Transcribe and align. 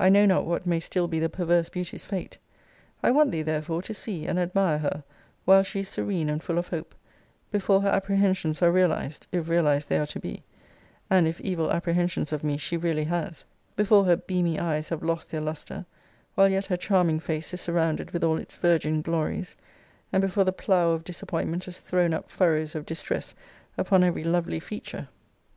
I 0.00 0.08
know 0.08 0.26
not 0.26 0.46
what 0.46 0.66
may 0.66 0.80
still 0.80 1.06
be 1.06 1.20
the 1.20 1.28
perverse 1.28 1.68
beauty's 1.68 2.04
fate: 2.04 2.38
I 3.04 3.12
want 3.12 3.30
thee, 3.30 3.42
therefore, 3.42 3.82
to 3.82 3.94
see 3.94 4.26
and 4.26 4.36
admire 4.36 4.78
her, 4.78 5.04
while 5.44 5.62
she 5.62 5.78
is 5.78 5.88
serene 5.88 6.28
and 6.28 6.42
full 6.42 6.58
of 6.58 6.66
hope: 6.66 6.92
before 7.52 7.82
her 7.82 7.88
apprehensions 7.88 8.62
are 8.62 8.72
realized, 8.72 9.28
if 9.30 9.48
realized 9.48 9.88
they 9.88 9.98
are 10.00 10.08
to 10.08 10.18
be; 10.18 10.42
and 11.08 11.28
if 11.28 11.40
evil 11.40 11.70
apprehensions 11.70 12.32
of 12.32 12.42
me 12.42 12.56
she 12.56 12.76
really 12.76 13.04
has; 13.04 13.44
before 13.76 14.06
her 14.06 14.16
beamy 14.16 14.58
eyes 14.58 14.88
have 14.88 15.04
lost 15.04 15.30
their 15.30 15.40
lustre; 15.40 15.86
while 16.34 16.48
yet 16.48 16.66
her 16.66 16.76
charming 16.76 17.20
face 17.20 17.54
is 17.54 17.60
surrounded 17.60 18.10
with 18.10 18.24
all 18.24 18.38
its 18.38 18.56
virgin 18.56 19.02
glories; 19.02 19.54
and 20.12 20.20
before 20.20 20.42
the 20.42 20.52
plough 20.52 20.90
of 20.90 21.04
disappointment 21.04 21.62
has 21.66 21.78
thrown 21.78 22.12
up 22.12 22.28
furrows 22.28 22.74
of 22.74 22.84
distress 22.84 23.36
upon 23.78 24.02
every 24.02 24.24
lovely 24.24 24.58
feature. 24.58 25.06